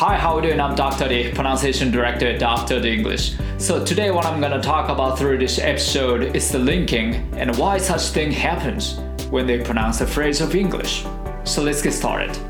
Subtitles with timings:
[0.00, 0.60] Hi, how are you doing?
[0.62, 1.10] I'm Dr.
[1.10, 2.80] D, pronunciation director at Dr.
[2.80, 3.34] D English.
[3.58, 7.76] So today what I'm gonna talk about through this episode is the linking and why
[7.76, 11.04] such thing happens when they pronounce a phrase of English.
[11.44, 12.49] So let's get started.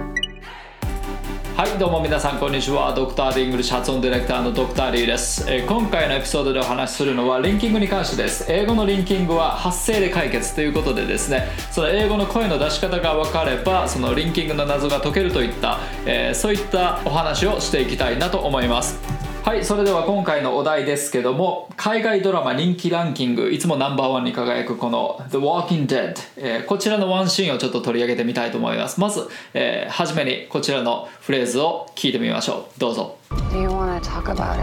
[1.60, 2.94] はいどうも皆さんこんにちは。
[2.94, 3.14] Dr.
[3.14, 4.72] D English 発音ディレクターの Dr.
[4.72, 8.50] D です、えー今回のエピソードでお話しするのはリンキングに関してです。
[8.50, 11.48] 英語のリンキングは発声で解決ということでですね。
[11.70, 19.19] その英語の声の出し方が分かればそのリンキングの謎が解けるといった、えーそういったお話をしていきたいなと思います。
[19.50, 29.00] はいそれでは今回のお題ですけども海外ドラマ人気ランキングいつもナンバーワンに輝くこの「The Walking Dead、えーこちらのワンシーンをちょっと取り上げてみたいと思います。
[29.00, 32.78] まず、えー初めにこちらのフレーズを聞いてみましょう。
[32.78, 33.16] どうぞ。
[33.50, 34.62] Do you want to talk about it?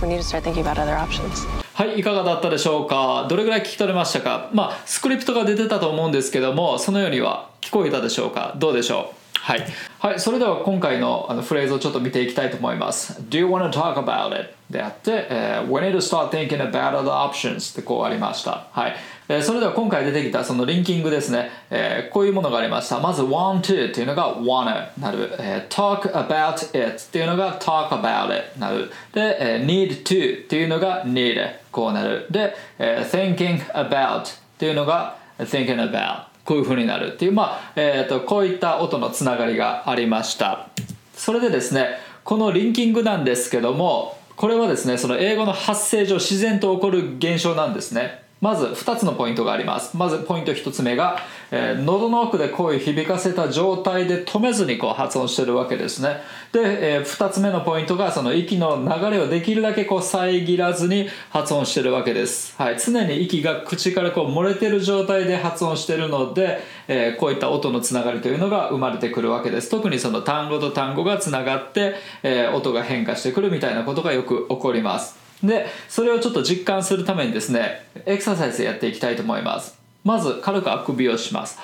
[0.00, 1.46] We need to start thinking about other options.
[1.74, 3.26] はいいかがだったでしょうか？
[3.28, 4.48] どれぐらい聞き取れましたか？
[4.54, 8.54] まあスクリプトが出てたと思うんですけどもそのようには聞こえたでしょうか？
[8.56, 9.19] どうでしょう？
[9.34, 9.66] はい、
[9.98, 14.54] はい、それでは今回のあのフレーズをちょっと見ていきたいと思います Do you want to talk about it?
[14.70, 18.96] であって、えー We need to start thinking about other options ってこうありましたはい
[19.28, 30.44] えーそれでは今回出てきたそのリンキングですね、えーこういうものがありましたまず want to っていうのが wanna なる、えー talk about it っていうのが talk about it なるで、えー need to
[30.44, 34.24] っていうのが need こうなるで、えー thinking about っ
[34.58, 40.68] ていうのが thinking about こういう風になるっていうまあ、えー、とこういった音のつながりがありました。
[41.14, 41.90] それでですね
[42.24, 48.24] このリンキングなんですけどもこれはですねその英語の発生上自然と起こる現象なんですね。
[48.40, 49.96] まず2つのポイントがあります。
[49.96, 51.18] まずポイント1つ目が、
[51.50, 56.22] えー喉の奥で声を響かせた状態で止めずにこう発音してるわけですね。
[56.52, 69.70] で、え2つ目のポイントがその息の流れをできるだけこう遮らずに発音してるわけです、はい、常に息が口からこう漏れてる状態で発音してるので、えーこういった音のつながりというのが生まれてくるわけです。
[69.70, 75.19] 特にその単語と単語がつながって、えー音が変化してくるみたいなことがよく起こります。
[75.42, 79.78] でそれをちょっと実感するためにですねエクササイズやっていきたいと思います。
[80.04, 81.58] まず軽くあくびをします。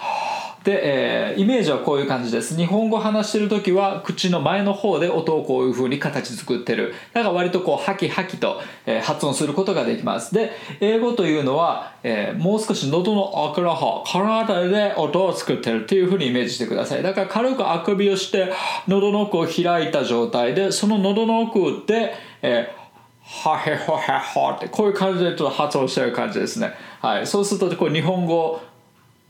[0.63, 2.57] で、えーイメージはこういう感じです。
[2.57, 6.93] 日本語話してる時は口の前の方で音をこういう風に形作ってる。
[7.13, 10.35] だから割とこうハキハキと、えー発音することができます。
[10.35, 17.03] で英語というのは、えーもう少し喉の奥の方この辺りで音を作ってるっていう風にイメージしてください。
[17.03, 18.53] だから軽くあくびをして
[18.89, 22.13] 喉の奥を開いた状態でその喉の奥で、
[22.43, 22.86] えー
[23.29, 26.73] はへほへほってこういう感じでちょっと発音してる感じですね。
[27.03, 28.61] はい、そうするとこう日本語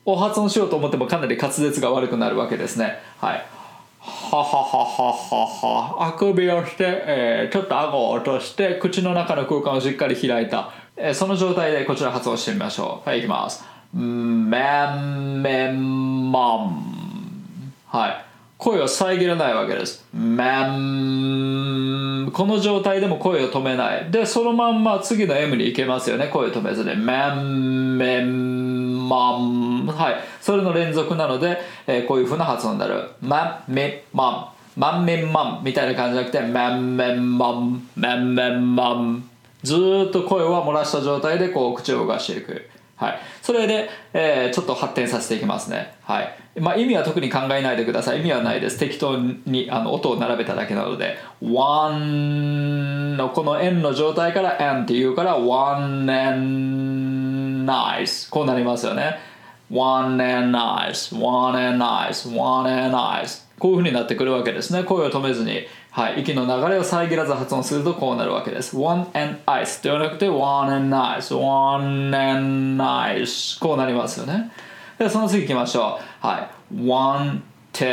[0.05, 2.99] を発音しようと思ってもかなり滑舌が悪くなるわけですね。
[3.19, 3.47] はい。
[4.07, 18.25] ははははははあくびをして、えーちょっと顎を落として口の中の空間をしっかり開いた、えーその状態でこちら発音してみましょうはいいきますめんめんまんはい
[18.59, 20.05] 声を遮らないわけです。
[20.15, 20.45] め
[22.27, 24.11] んこの状態でも声を止めない。
[24.11, 26.29] でそのまんま次の M に行けますよね。
[26.29, 26.97] 声を止めずに。
[26.97, 30.17] めんめんまんはい。
[30.41, 33.11] それの連続なので、えーこういう風な発音になる。
[33.21, 39.29] まんめまんまんめんまんみたいな感じじゃなくてめんめんまんめんめんまん
[39.63, 42.69] ずーっと声は漏らした状態でこう口を動かしていく。
[42.97, 46.61] はい、それで、えーちょっと発展させていきますね、はい。
[46.61, 48.21] まあ、意味は特に考えないでください。
[48.21, 48.79] 意味はないです。
[48.79, 51.19] 適当にあの音を並べただけなので。
[51.43, 59.19] one のこの N の状態から N っていうから one and nice こうなりますよね。
[59.71, 64.85] one and nice one and nice one and nice こういう風になってくるわけですね。
[64.85, 68.77] 声を止めずに、はい、息の流れを遮らず発音するとこうなるわけです。
[68.77, 74.51] One and ice ではなくて one and nice one and nice こうなりますよね。
[74.99, 76.27] でその次行きましょう。
[76.27, 76.87] はい。
[76.87, 77.85] One t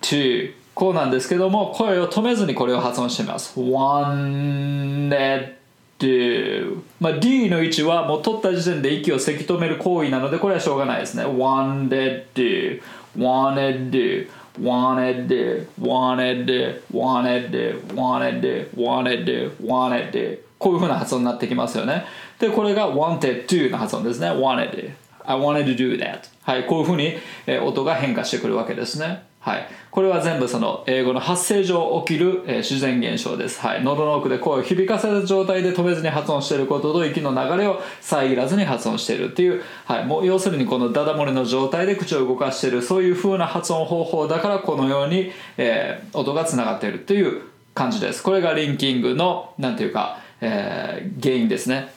[0.00, 3.58] two こうなんですけども声を止めずにこれを発音してみます。
[3.58, 5.58] One and
[6.00, 11.24] do まあ D の位置はもう取った時点で息をせき止める行為なのでこれはしょうがないですね。
[11.24, 11.94] One and
[12.34, 12.80] do
[13.16, 14.28] one and do
[14.60, 22.04] wanted to, wanted to, wanted to, wanted to, wanted to, wanted to こういうふうな発音になってきますよね
[22.38, 24.90] でこれが wanted to の発音ですね wanted to
[25.24, 27.14] I wanted to do that はいこういうふうに
[27.60, 29.66] 音が変化してくるわけですねはい。
[29.90, 33.58] これは全部その英語の発声上起きるえー自然現象です。
[33.62, 33.82] はい。
[33.82, 47.40] 喉の奥で声を響かせた状態で止めずに発音していることと息の流れを遮らずに発音しているっていう、はい、もう要するにこのダダ漏れの状態で口を動かしているそういう風な発音方法だからこのように、えー音がつながっているっていう
[47.74, 48.22] 感じです。
[48.22, 51.90] これがリンキングのなんていうか、えー原因ですね。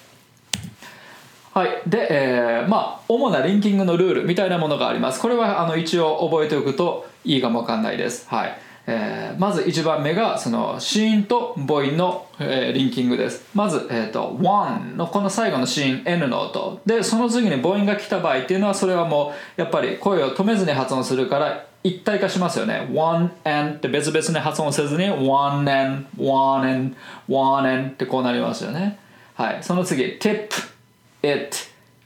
[1.54, 1.82] はい。
[1.86, 5.20] で、えーまあ主なリンキングのルールみたいなものがあります。
[5.20, 8.28] これはあの一応覚えておくといいかもわかんないです。
[8.30, 8.58] はい。
[8.88, 13.46] えーまず1番目がその子音と母音の、えーリンキングです。
[13.54, 16.82] まず、えー、と one のこの最後の子音 N の音。
[16.86, 22.90] でその次に母音が来た場合っていうのはそれはもうやっぱり声を止めずに発音するから一体化しますよね。
[22.94, 26.96] one and って別々に発音せずに one and one and
[27.28, 28.98] one and ってこうなりますよね。
[29.36, 29.58] はい。
[29.62, 30.50] その次 tip
[31.24, 31.56] it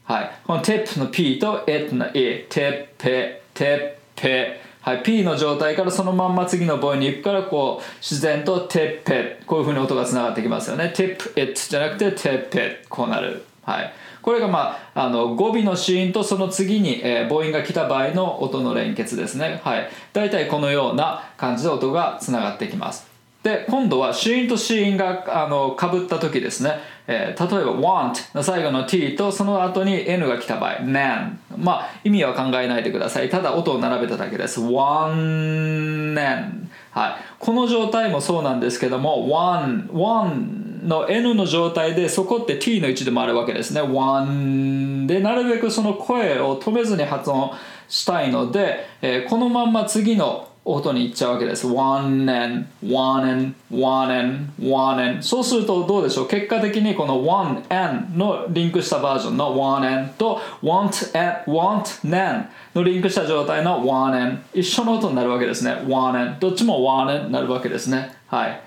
[0.04, 0.32] はい。
[0.46, 9.44] この tip の P と it の E tip it tip it はい、P の状態からそのまんま次の母音に行くからこう自然と tip it
[9.48, 10.94] こういうふうに音がつながってきますよね。
[10.96, 13.44] tip it じゃなくて tip it こうなる。
[13.64, 13.92] はい。
[14.22, 19.60] これが、まあ、あの語尾のシーンとその次に、えー母音が来た場合の音の連結ですね。
[19.64, 19.90] はい。
[20.14, 23.15] 大体このような感じで音がつながってきます。
[23.46, 33.30] で今度は子音と子音があの被った時ですね、えー例えば want の最後の t とその後に n が来た場合 nan まあ意味は考えないでください。
[33.30, 34.60] ただ音を並べただけです。
[34.60, 37.16] one nan はい。
[37.38, 43.82] この状態もそうなんですけども one one の n の状態でそこって t の位置でもあるわけですね。
[43.82, 47.52] one でなるべくその声を止めずに発音
[47.88, 51.68] したいので、えーこのまんま次の音に行っちゃうわけです。
[51.68, 56.28] one and one and one and one and そうするとどうでしょう？
[56.28, 65.84] 結果的にこの one and のリンクしたバージョンの one and と want and want nan のリンクした状態の one and 一緒の音になるわけですね。
[65.88, 68.16] one and どっちも one and になるわけですね。
[68.28, 68.60] はい。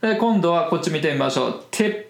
[0.00, 2.06] で今度はこっち見てみましょう tip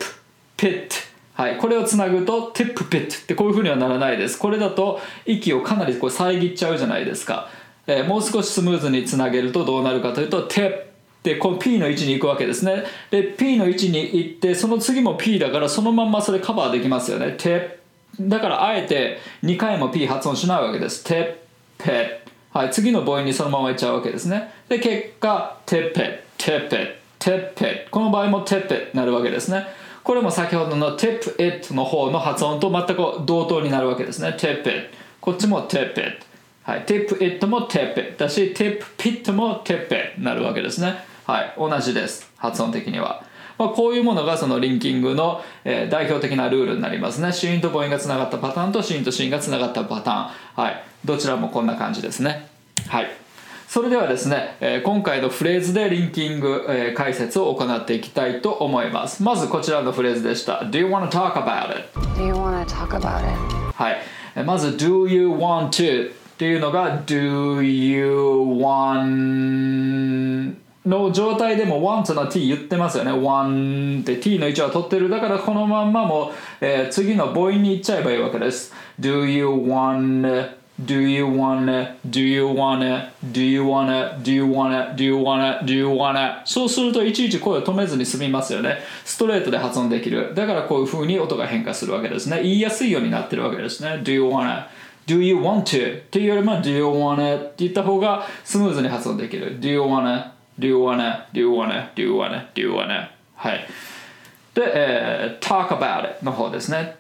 [0.57, 0.89] pit
[1.35, 7.49] はい、これをつなぐと tip pit ってこういうふうにはならないですこれだと息をかなりこう遮っちゃうじゃないですか、
[7.87, 10.85] えーもう少しスムーズにつなげるとどうなるかというと tip
[11.23, 12.85] でこの P の位置に行くわけですね。
[13.11, 17.37] で P の位置に行ってその次も P だからそのまんまそれカバーできますよね。
[17.39, 17.71] tip
[18.21, 21.05] だからあえて2回も P 発音しないわけです。
[21.05, 21.35] tip
[21.79, 24.53] pit はい、次の母音にそのままいっちゃうわけですね。
[24.69, 29.67] で結果 tip it tip it tip it この場合も tip it になるわけですね。
[30.03, 34.37] これも先ほどの tip it の方の発音と全く同等になるわけですね。
[34.39, 34.91] tip it
[35.21, 36.19] こっちも tip it
[36.65, 40.97] はい tip it も tip it だし tip pit も tip it になるわけですね
[41.27, 43.25] はい同じです発音的には
[43.59, 47.33] まあ、こういうものがそのリンキングの、えー代表的なルールになりますね。
[47.33, 50.65] 子音と母音がつながったパターンと子音と子音がつながったパターン。
[50.65, 50.83] はい。
[51.05, 52.49] どちらもこんな感じですね。
[52.89, 53.11] はい。
[53.69, 59.23] それではですね、えー今回のフレーズでリンキング、えー解説を行っていきたいと思います。
[59.23, 60.63] まずこちらのフレーズでした。
[60.65, 61.89] Do you want to talk about it?
[62.17, 63.73] Do you want to talk about it?
[63.75, 64.03] はい、
[64.35, 68.09] えまず Do you want to っていうのが Do you
[68.61, 70.55] want
[70.85, 81.95] の状態でも want の t 言ってますよね want って t の位置は取ってるだからこのまんまも、えー次の母音に行っちゃえばいいわけです Do you want Do you wanna,
[82.11, 86.43] do you wanna, do you wanna, do you wanna, do you wanna, do you wanna
[86.45, 88.79] そうするといちいち声を止めずに済みますよね。
[89.05, 90.35] ストレートで発音できる。
[90.35, 92.43] だからこういう風に音が変化するわけですね。
[92.43, 94.01] 言いやすいようになってるわけですね。
[94.03, 94.67] Do you wanna,
[95.07, 99.59] do you want to っていうよりも Do you wanna って言った方がスムーズに発音できる。
[99.61, 103.67] Do you wanna, do you wanna, do you wanna, do you wanna, do you wanna はい。
[104.55, 106.97] で、えー talk about it の方ですね。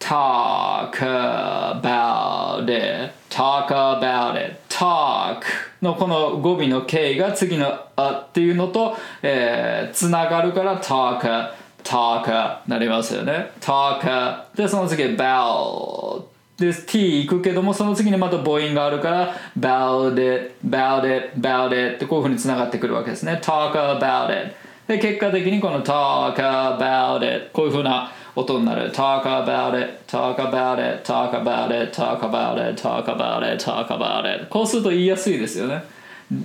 [0.00, 5.42] talk about it talk about it talk
[5.80, 7.66] のこの語尾の K が次の
[7.96, 11.52] 「あ」っていうのと、えーつながるから talk
[11.82, 16.24] talk なりますよね talk でその次 about
[16.58, 24.54] で t 行くけどもその次にまた母音があるから about it about it about it ってこういうふうにつながってくるわけですね talk about it
[24.86, 32.20] で結果的にこの talk about it こういうふうな音になる talk about it talk about it talk about it talk
[32.20, 35.82] about it talk about it talk about it こうすると言いやすいですよね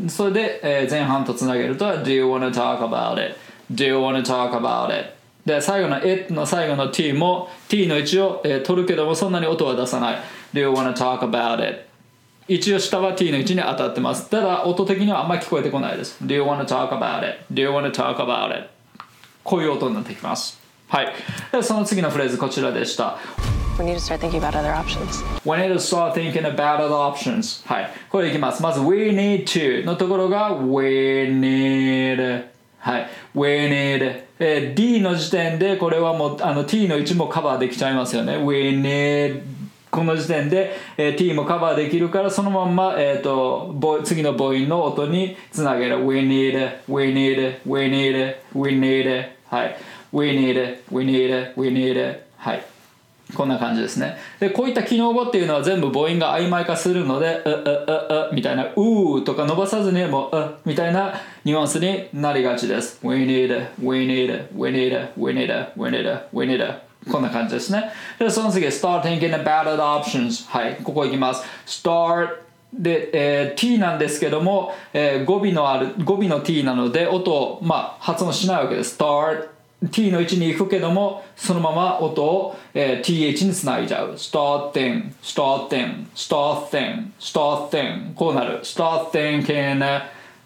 [0.07, 3.35] それで、えー前半とつなげると do you wanna talk about it
[3.71, 10.15] do you wanna talk about it で最後の it の最後の t も t の位置を、えー取るけどもそんなに音は出さない
[10.53, 11.85] do you wanna talk about it
[12.47, 18.69] 一応下は t の位置に当たってますただ音的にはあんまり聞こえてこないです do you wanna talk about it do you wanna talk about it
[19.43, 21.13] こういう音になってきますはい
[21.51, 23.17] でその次のフレーズこちらでした
[23.79, 25.23] We need to start thinking about other options.
[25.45, 32.43] We need to start thinking about other options はいこれいきますまず We need to のところが We need
[32.79, 33.09] はい。
[33.35, 38.37] We need えー D の時点でこれはもうあの T の位置もカバーできちゃいますよね。
[38.37, 39.41] We need
[39.91, 46.05] この時点で、えー T もカバーできるからそのまんま、えー、と母次の母音の音につなげる。
[46.05, 49.75] We need We need We need We need はい。
[50.13, 52.63] We need We need We need はい。
[53.35, 54.17] こんな感じですね。
[54.39, 61.13] でこういった機能語っていうのは全部母音が曖昧化するので「うううう」みたいな「うー」とか伸ばさずにもう「う」みたいな
[61.45, 62.99] ニュアンスになりがちです。
[63.03, 66.47] We need it, we need it, we need it, we need it, we need it, we
[66.47, 66.89] need it.
[67.11, 67.91] こんな感じですね。
[68.17, 70.49] でその次 Start thinking about the options.
[70.49, 71.43] はいここいきます。
[71.67, 78.97] Start で、えー、t なんですけども、えー、語尾のある語尾の t なので音を、まあ、発音しないわけです。
[78.99, 79.58] start
[79.91, 89.79] t の位置に行くけどもそのまま音を、えー、th につないじゃう starting starting starting starting こうなる start thinking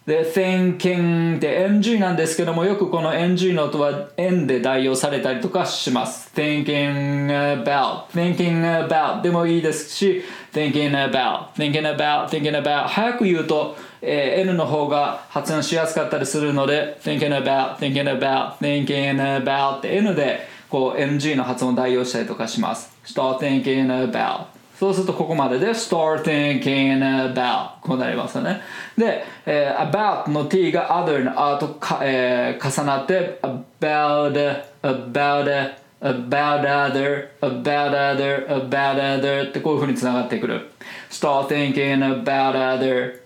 [0.05, 10.21] で thinking で ng なんですけどもよくこの ng の音は n で代用されたりとかします thinking about thinking about でもいいですし
[10.51, 13.75] thinking about thinking about thinking about 早く言うと
[14.05, 24.47] えー、N の方が発音しやすかったりするので thinking about thinking about thinking about って N でこう NG の発音を代用したりとかします start thinking about
[24.77, 26.99] そうするとここまでで start thinking
[27.33, 28.59] about こうなりますよね
[28.97, 39.49] で、えー、about の t が other の a とか、えー、重なって about about about other about other about other
[39.49, 40.71] ってこういうふうにつながってくる
[41.09, 43.22] start thinking about other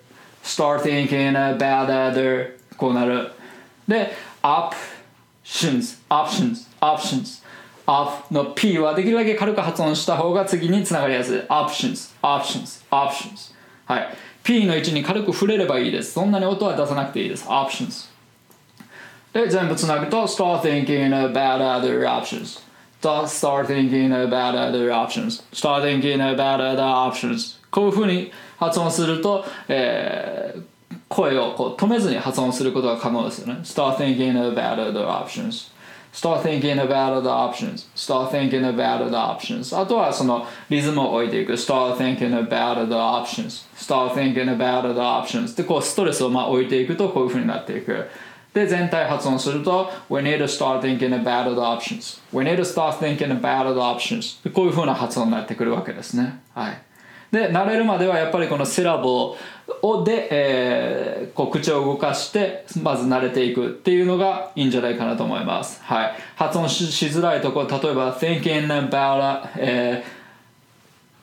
[0.48, 3.32] start thinking about other こうなる
[3.88, 7.44] で options options options
[7.86, 13.54] of の P はできるだけ軽く発音した方が次につながりやすい options options options
[13.86, 14.08] はい
[14.44, 18.10] P の位置に軽く触れればいいですそんなに音は出さなくていいです options
[19.34, 22.62] で全部つなぐと start thinking about other options
[23.02, 35.08] start thinking about other options start thinking about other options こういうふうに発音すると、えー、声をこう止めずに発音することが可能ですよね start thinking about other
[35.08, 35.72] options
[36.14, 42.94] start thinking about the options start thinking about the options あとはそのリズムを置いていく start thinking about the
[42.94, 48.08] options start thinking about the options でこうストレスをまあ置いていくとこういうふうになっていく
[48.54, 53.80] で全体発音すると We need to start thinking about the options We need to start thinking about the
[53.80, 56.87] options こういうふうな発音になってくるわけですねはい
[57.32, 59.36] で慣れるまではやっぱりこのセラボ
[59.82, 70.17] をで、えー、こう口を動かしてまず慣れていくっていうのがいいんじゃないかなと思います、はい、発音しづらいところ例えば thinking about、えー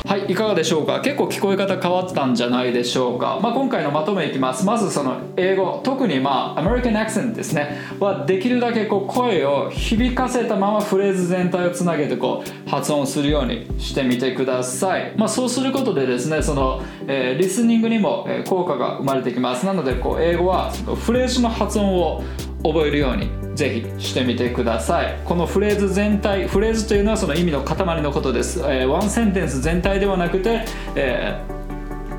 [0.07, 1.01] はいいかがでしょうか？
[1.01, 4.65] 結構聞こえ方変わったんじゃないでしょうか、まあ、今回のまとめいきます。
[4.65, 5.81] まずその英語。
[5.83, 7.79] 特にまあアメリカンアクセントですね。
[7.99, 19.67] はできるだけこう声を響かせたままフレーズ全体をつなげてこう発音するようにしてみてください、まあ、そうすることでですねその、えー、リスニングにも効果が生まれてきます。
[19.67, 22.23] なのでこう英語はフレーズの発音を
[22.63, 25.19] 覚えるようにぜひしてみてください。
[25.25, 31.59] このフレーズ全体フレーズというのはその意味の塊のことです、えー、ワンセンテンス全体ではなくて、えー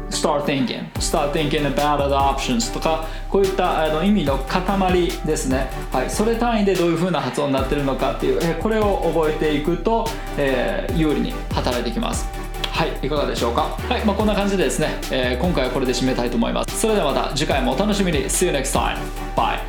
[0.10, 12.28] start thinking start thinking about the options とかこういったあの意味の塊ですね、はい、それ単位でどういう風な発音になってるのかっていう、えこれを覚えていくと、えー、有利に働いてきます。
[12.72, 13.06] はい。
[13.06, 13.78] いかがでしょうか？
[13.88, 16.80] はい、まあ、こんな感じでですね、えー、今回はこれで締めたいと思います。
[16.80, 18.24] それではまた次回もお楽しみに。
[18.26, 18.98] See you next time.
[19.36, 19.69] Bye.